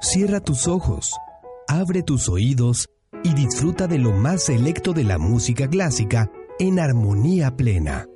[0.00, 1.16] Cierra tus ojos,
[1.66, 2.88] abre tus oídos
[3.24, 8.06] y disfruta de lo más selecto de la música clásica en armonía plena.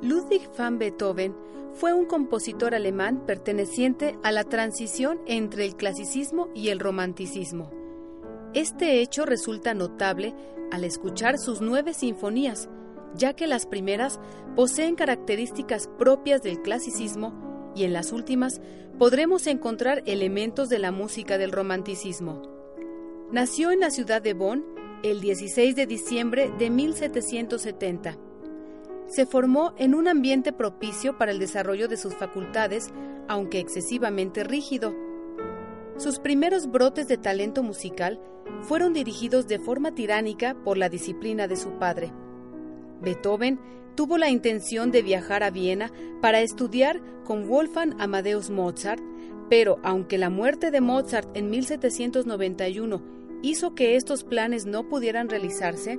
[0.00, 1.36] Ludwig van Beethoven
[1.74, 7.70] fue un compositor alemán perteneciente a la transición entre el clasicismo y el romanticismo.
[8.54, 10.34] Este hecho resulta notable
[10.72, 12.70] al escuchar sus nueve sinfonías,
[13.14, 14.20] ya que las primeras
[14.56, 18.60] poseen características propias del clasicismo y en las últimas
[18.98, 22.42] podremos encontrar elementos de la música del romanticismo.
[23.30, 24.64] Nació en la ciudad de Bonn
[25.02, 28.16] el 16 de diciembre de 1770.
[29.06, 32.90] Se formó en un ambiente propicio para el desarrollo de sus facultades,
[33.28, 34.94] aunque excesivamente rígido.
[35.96, 38.20] Sus primeros brotes de talento musical
[38.62, 42.12] fueron dirigidos de forma tiránica por la disciplina de su padre.
[43.00, 43.58] Beethoven
[43.94, 49.02] tuvo la intención de viajar a Viena para estudiar con Wolfgang Amadeus Mozart,
[49.50, 53.02] pero aunque la muerte de Mozart en 1791
[53.42, 55.98] hizo que estos planes no pudieran realizarse,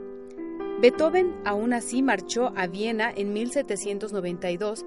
[0.81, 4.85] Beethoven aún así marchó a Viena en 1792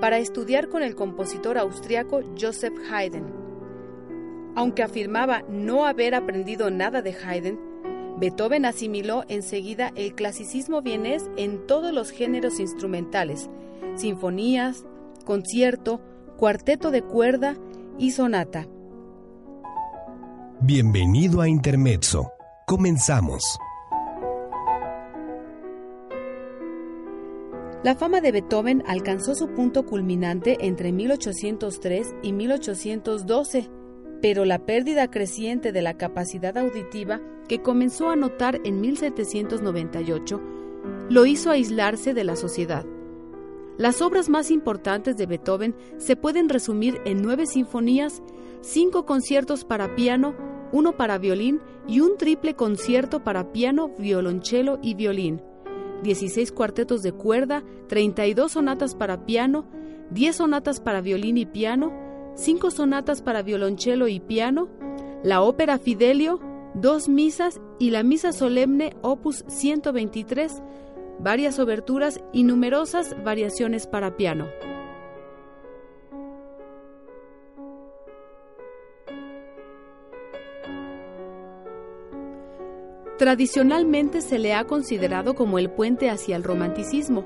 [0.00, 3.24] para estudiar con el compositor austriaco Joseph Haydn.
[4.54, 7.69] Aunque afirmaba no haber aprendido nada de Haydn,
[8.20, 13.48] Beethoven asimiló enseguida el clasicismo vienés en todos los géneros instrumentales,
[13.96, 14.84] sinfonías,
[15.24, 16.02] concierto,
[16.36, 17.56] cuarteto de cuerda
[17.98, 18.68] y sonata.
[20.60, 22.30] Bienvenido a Intermezzo.
[22.66, 23.42] Comenzamos.
[27.82, 33.79] La fama de Beethoven alcanzó su punto culminante entre 1803 y 1812
[34.20, 40.40] pero la pérdida creciente de la capacidad auditiva que comenzó a notar en 1798
[41.08, 42.84] lo hizo aislarse de la sociedad.
[43.76, 48.22] Las obras más importantes de Beethoven se pueden resumir en nueve sinfonías,
[48.60, 50.34] cinco conciertos para piano,
[50.72, 55.42] uno para violín y un triple concierto para piano, violonchelo y violín,
[56.02, 59.64] 16 cuartetos de cuerda, 32 sonatas para piano,
[60.10, 62.09] 10 sonatas para violín y piano,
[62.40, 64.68] cinco sonatas para violonchelo y piano,
[65.22, 66.40] la ópera Fidelio,
[66.74, 70.62] dos misas y la misa solemne opus 123,
[71.18, 74.48] varias oberturas y numerosas variaciones para piano.
[83.18, 87.24] Tradicionalmente se le ha considerado como el puente hacia el romanticismo.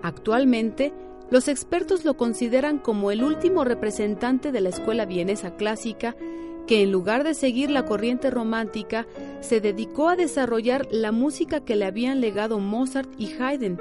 [0.00, 0.92] Actualmente,
[1.32, 6.14] los expertos lo consideran como el último representante de la escuela vienesa clásica
[6.66, 9.06] que en lugar de seguir la corriente romántica,
[9.40, 13.80] se dedicó a desarrollar la música que le habían legado Mozart y Haydn.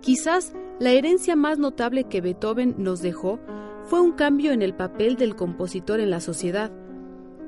[0.00, 3.40] Quizás la herencia más notable que Beethoven nos dejó
[3.84, 6.72] fue un cambio en el papel del compositor en la sociedad.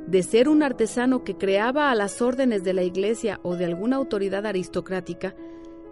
[0.07, 3.97] De ser un artesano que creaba a las órdenes de la iglesia o de alguna
[3.97, 5.35] autoridad aristocrática,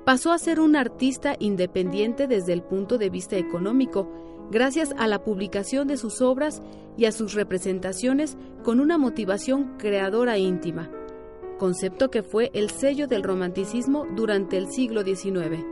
[0.04, 4.08] pasó a ser un artista independiente desde el punto de vista económico,
[4.50, 6.62] gracias a la publicación de sus obras
[6.96, 10.90] y a sus representaciones con una motivación creadora íntima,
[11.58, 15.64] concepto que fue el sello del romanticismo durante el siglo XIX.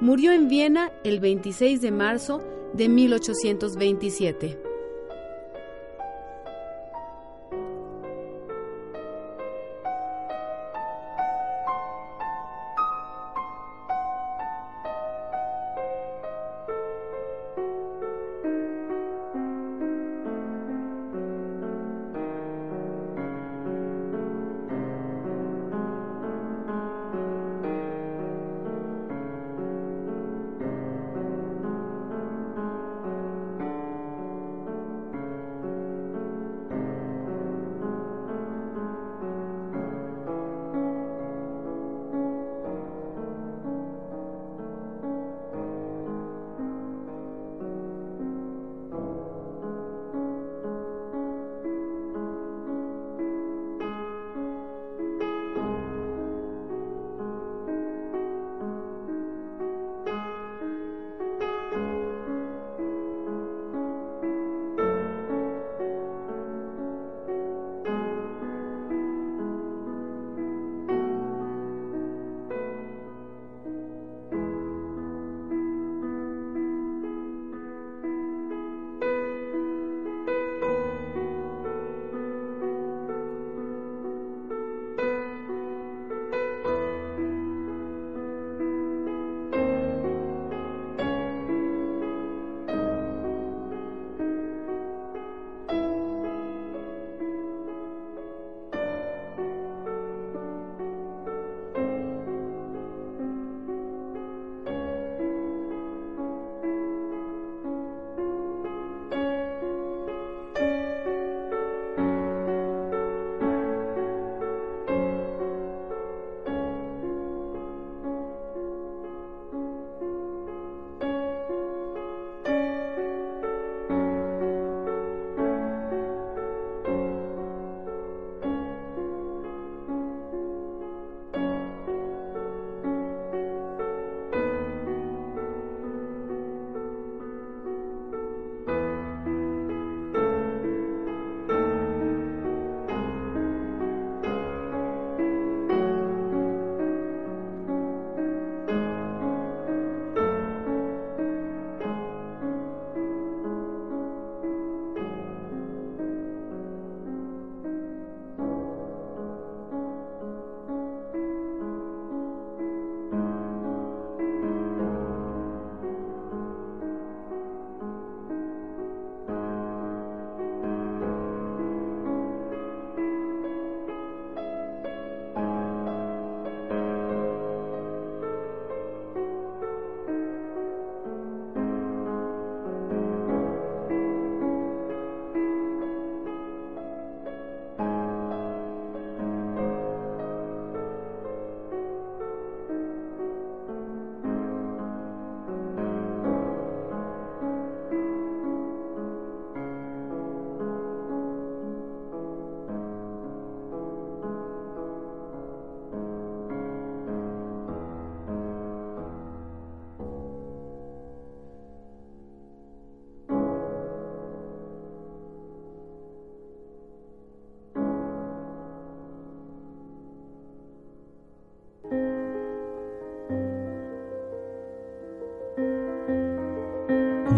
[0.00, 2.42] Murió en Viena el 26 de marzo
[2.74, 4.65] de 1827.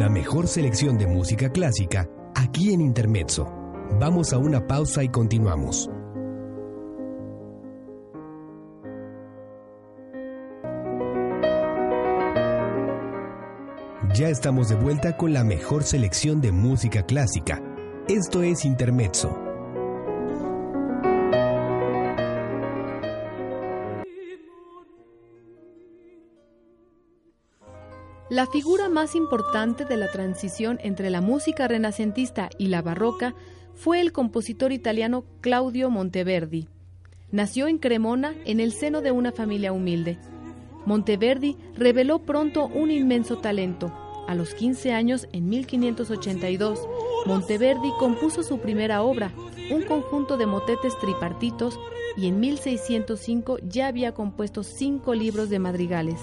[0.09, 3.47] La mejor selección de música clásica aquí en Intermezzo.
[4.01, 5.91] Vamos a una pausa y continuamos.
[14.15, 17.63] Ya estamos de vuelta con la mejor selección de música clásica.
[18.09, 19.48] Esto es Intermezzo.
[28.31, 33.35] La figura más importante de la transición entre la música renacentista y la barroca
[33.73, 36.69] fue el compositor italiano Claudio Monteverdi.
[37.31, 40.19] Nació en Cremona en el seno de una familia humilde.
[40.85, 43.95] Monteverdi reveló pronto un inmenso talento.
[44.27, 46.87] A los 15 años, en 1582,
[47.25, 49.33] Monteverdi compuso su primera obra,
[49.71, 51.81] un conjunto de motetes tripartitos,
[52.15, 56.21] y en 1605 ya había compuesto cinco libros de madrigales.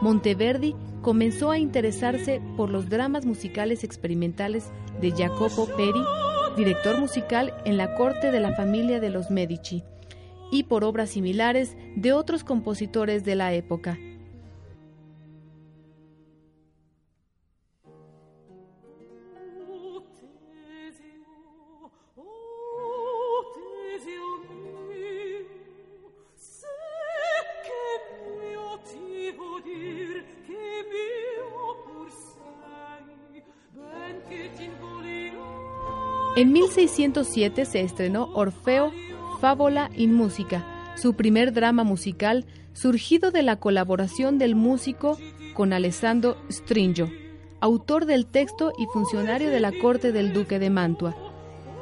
[0.00, 6.02] Monteverdi comenzó a interesarse por los dramas musicales experimentales de Jacopo Peri,
[6.56, 9.84] director musical en la corte de la familia de los Medici,
[10.50, 13.98] y por obras similares de otros compositores de la época.
[36.98, 38.90] En 1607 se estrenó Orfeo,
[39.40, 45.16] Fábula in Música, su primer drama musical surgido de la colaboración del músico
[45.54, 47.08] con Alessandro Stringo,
[47.60, 51.14] autor del texto y funcionario de la corte del duque de Mantua.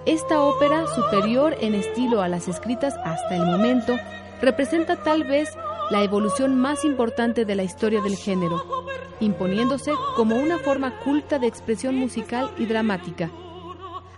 [0.05, 3.97] Esta ópera, superior en estilo a las escritas hasta el momento,
[4.43, 5.49] representa tal vez
[5.91, 8.63] la evolución más importante de la historia del género,
[9.21, 13.31] imponiéndose como una forma culta de expresión musical y dramática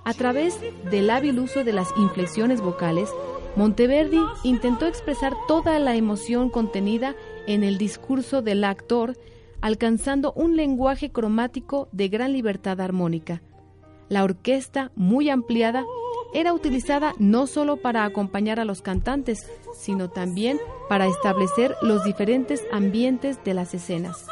[0.08, 0.58] a través
[0.90, 3.10] del hábil uso de las inflexiones vocales,
[3.56, 7.14] Monteverdi intentó expresar toda la emoción contenida
[7.46, 9.18] en el discurso del actor,
[9.60, 13.42] alcanzando un lenguaje cromático de gran libertad armónica.
[14.08, 15.84] La orquesta, muy ampliada,
[16.32, 22.64] era utilizada no solo para acompañar a los cantantes, sino también para establecer los diferentes
[22.72, 24.24] ambientes de las escenas.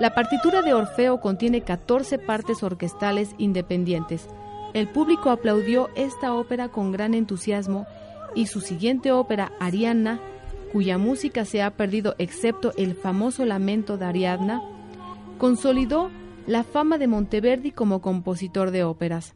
[0.00, 4.26] La partitura de Orfeo contiene 14 partes orquestales independientes,
[4.74, 7.86] el público aplaudió esta ópera con gran entusiasmo
[8.34, 10.20] y su siguiente ópera, Ariadna,
[10.72, 14.62] cuya música se ha perdido excepto el famoso lamento de Ariadna,
[15.38, 16.10] consolidó
[16.46, 19.34] la fama de Monteverdi como compositor de óperas.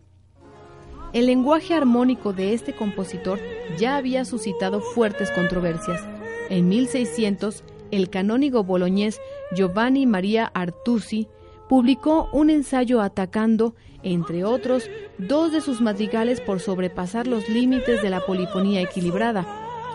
[1.13, 3.39] El lenguaje armónico de este compositor
[3.79, 6.03] ya había suscitado fuertes controversias.
[6.51, 9.21] En 1600, el canónigo boloñés
[9.55, 11.29] Giovanni Maria Artusi
[11.69, 18.11] publicó un ensayo atacando, entre otros, dos de sus madrigales por sobrepasar los límites de
[18.11, 19.47] la polifonía equilibrada,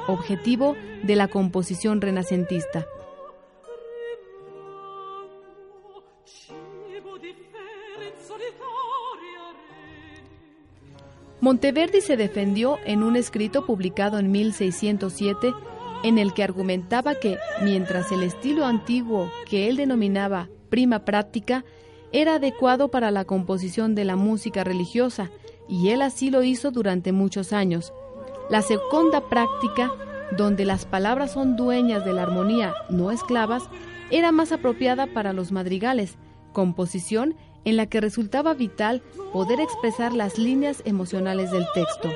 [0.07, 2.85] objetivo de la composición renacentista.
[11.41, 15.53] Monteverdi se defendió en un escrito publicado en 1607
[16.03, 21.63] en el que argumentaba que, mientras el estilo antiguo que él denominaba prima práctica
[22.11, 25.29] era adecuado para la composición de la música religiosa,
[25.67, 27.93] y él así lo hizo durante muchos años.
[28.49, 29.91] La segunda práctica,
[30.35, 33.69] donde las palabras son dueñas de la armonía, no esclavas,
[34.09, 36.17] era más apropiada para los madrigales,
[36.51, 37.35] composición
[37.65, 39.01] en la que resultaba vital
[39.31, 42.09] poder expresar las líneas emocionales del texto.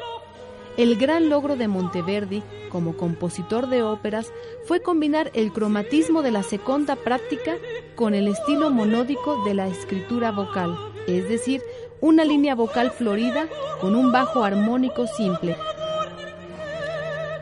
[0.75, 4.33] El gran logro de Monteverdi como compositor de óperas
[4.65, 7.57] fue combinar el cromatismo de la segunda práctica
[7.95, 10.75] con el estilo monódico de la escritura vocal,
[11.05, 11.61] es decir,
[12.01, 13.47] una línea vocal florida
[13.79, 15.55] con un bajo armónico simple.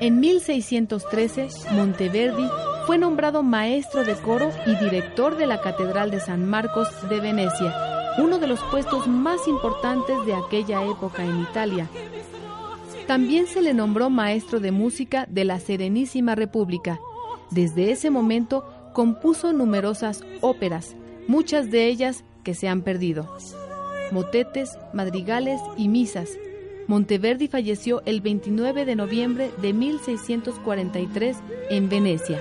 [0.02, 2.50] En 1613, Monteverdi
[2.86, 7.74] fue nombrado maestro de coro y director de la Catedral de San Marcos de Venecia,
[8.18, 11.88] uno de los puestos más importantes de aquella época en Italia,
[13.12, 16.98] también se le nombró maestro de música de la Serenísima República.
[17.50, 18.64] Desde ese momento
[18.94, 20.96] compuso numerosas óperas,
[21.28, 23.30] muchas de ellas que se han perdido.
[24.14, 26.30] Motetes, madrigales y misas.
[26.88, 31.36] Monteverdi falleció el 29 de noviembre de 1643
[31.70, 32.40] en Venecia.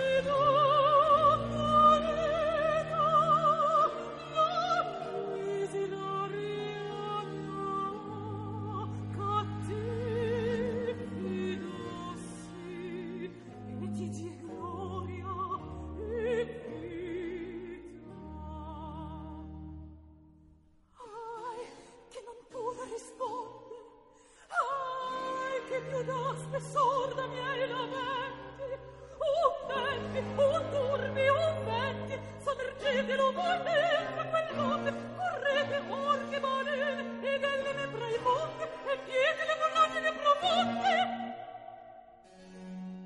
[26.50, 28.78] professor da miei lamenti
[29.18, 37.72] o tempi, o turbi, o venti s'adergete lo quel nome correte orche balene ed elle
[37.72, 40.94] ne praifonte e pietele con l'ogine profonde.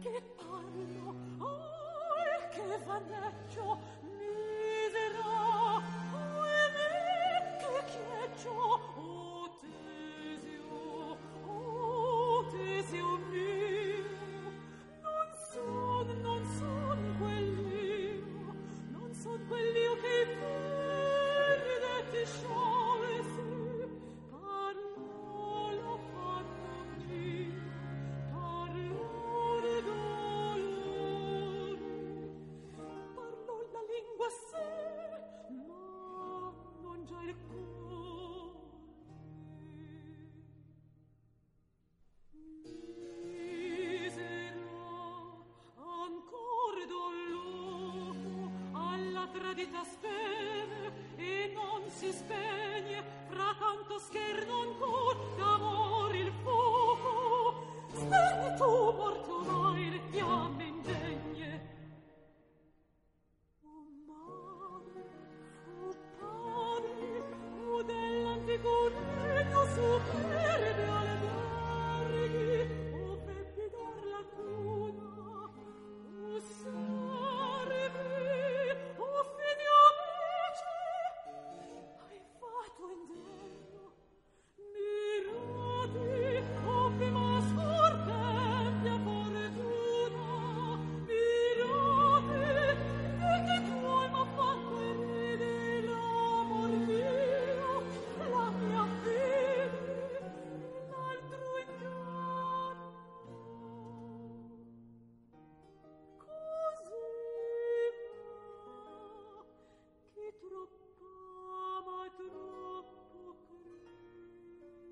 [0.01, 3.79] Che parlo, oh, che vaneccio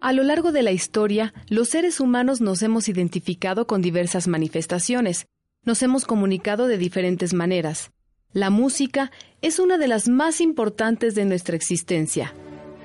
[0.03, 5.29] A lo largo de la historia, los seres humanos nos hemos identificado con diversas manifestaciones,
[5.65, 7.93] nos hemos comunicado de diferentes maneras.
[8.33, 12.35] La música es una de las más importantes de nuestra existencia.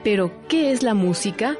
[0.04, 1.58] Pero, ¿qué es la música?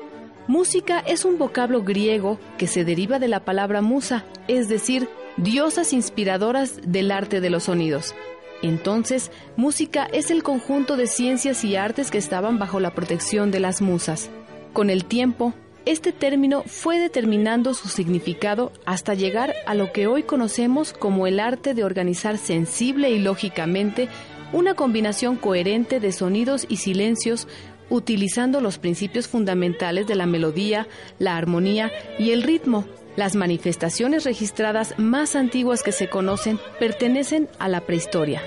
[0.48, 5.92] Música es un vocablo griego que se deriva de la palabra musa, es decir, diosas
[5.92, 8.14] inspiradoras del arte de los sonidos.
[8.62, 13.60] Entonces, música es el conjunto de ciencias y artes que estaban bajo la protección de
[13.60, 14.30] las musas.
[14.78, 15.56] Con el tiempo,
[15.88, 21.40] este término fue determinando su significado hasta llegar a lo que hoy conocemos como el
[21.40, 24.08] arte de organizar sensible y lógicamente
[24.54, 27.48] una combinación coherente de sonidos y silencios
[27.90, 32.86] utilizando los principios fundamentales de la melodía, la armonía y el ritmo.
[33.16, 38.44] Las manifestaciones registradas más antiguas que se conocen pertenecen a la prehistoria.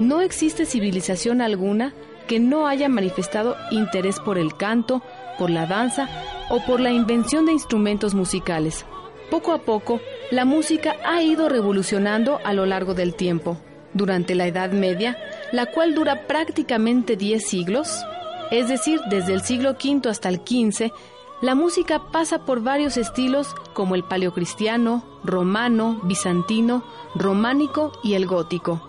[0.00, 1.94] No existe civilización alguna
[2.28, 5.02] que no haya manifestado interés por el canto,
[5.36, 6.08] por la danza
[6.50, 8.86] o por la invención de instrumentos musicales.
[9.30, 13.58] Poco a poco, la música ha ido revolucionando a lo largo del tiempo.
[13.94, 15.18] Durante la Edad Media,
[15.50, 18.04] la cual dura prácticamente 10 siglos,
[18.50, 20.92] es decir, desde el siglo V hasta el XV,
[21.40, 28.87] la música pasa por varios estilos como el paleocristiano, romano, bizantino, románico y el gótico.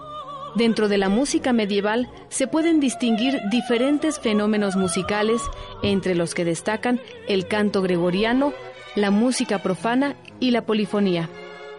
[0.59, 5.41] Dentro de la música medieval se pueden distinguir diferentes fenómenos musicales,
[5.83, 6.99] entre los que destacan
[7.29, 8.51] el canto gregoriano,
[8.93, 11.29] la música profana y la polifonía.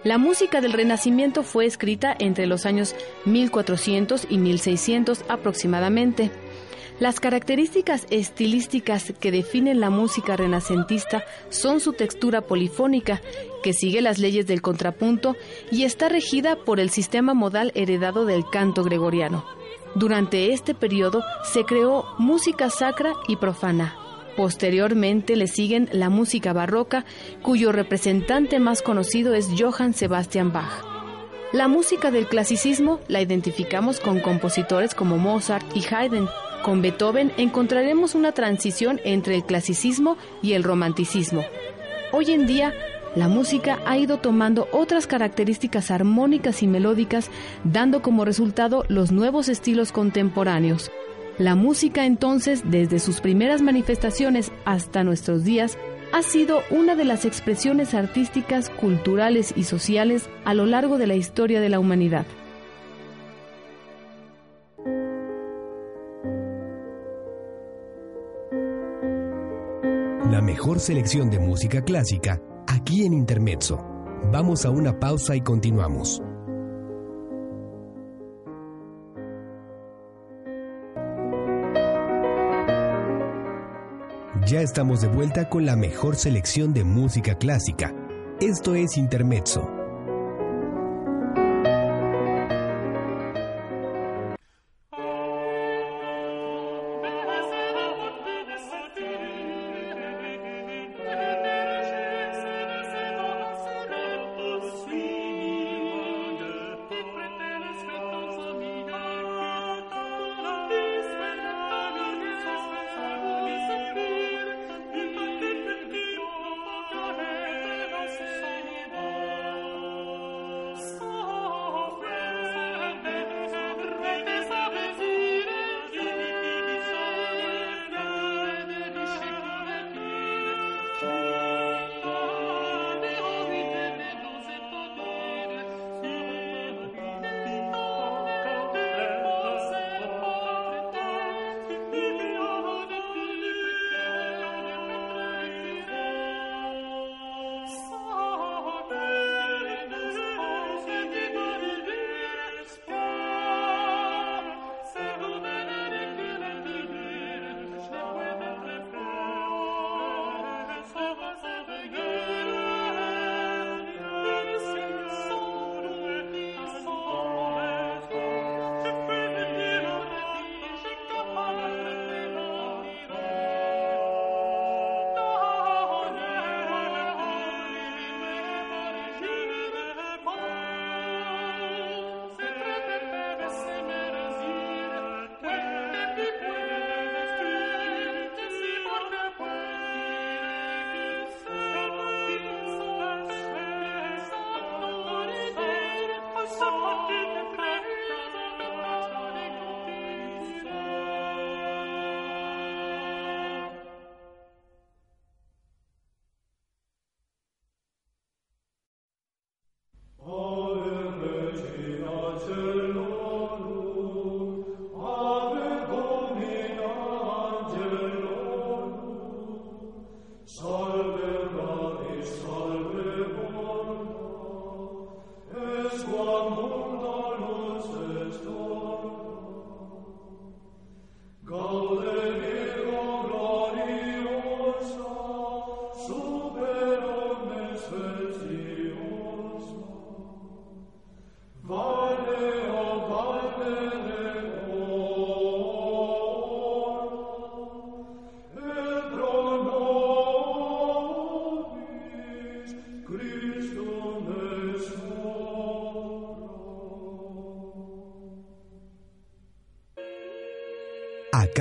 [0.03, 2.95] La música del Renacimiento fue escrita entre los años
[3.27, 6.31] 1400 y 1600 aproximadamente.
[7.01, 13.23] Las características estilísticas que definen la música renacentista son su textura polifónica,
[13.63, 15.35] que sigue las leyes del contrapunto
[15.73, 19.47] y está regida por el sistema modal heredado del canto gregoriano.
[19.95, 23.97] Durante este periodo se creó música sacra y profana.
[24.37, 27.07] Posteriormente le siguen la música barroca,
[27.41, 30.85] cuyo representante más conocido es Johann Sebastian Bach.
[31.53, 36.29] La música del clasicismo la identificamos con compositores como Mozart y Haydn,
[36.63, 41.45] con Beethoven encontraremos una transición entre el clasicismo y el romanticismo.
[42.13, 42.73] Hoy en día,
[43.17, 47.31] la música ha ido tomando otras características armónicas y melódicas,
[47.65, 50.91] dando como resultado los nuevos estilos contemporáneos.
[51.39, 55.79] La música entonces, desde sus primeras manifestaciones hasta nuestros días,
[56.13, 61.15] ha sido una de las expresiones artísticas, culturales y sociales a lo largo de la
[61.15, 62.27] historia de la humanidad.
[70.61, 73.83] mejor selección de música clásica aquí en Intermezzo.
[74.31, 76.21] Vamos a una pausa y continuamos.
[84.47, 87.95] Ya estamos de vuelta con la mejor selección de música clásica.
[88.39, 89.80] Esto es Intermezzo.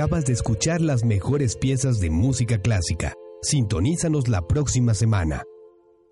[0.00, 3.12] Acabas de escuchar las mejores piezas de música clásica.
[3.42, 5.42] Sintonízanos la próxima semana.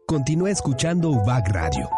[0.06, 1.97] Continúa escuchando UBAC Radio.